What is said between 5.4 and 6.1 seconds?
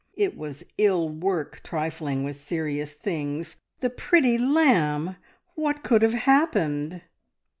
What could